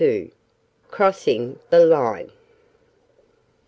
[0.89, 2.31] CROSSING THE LINE.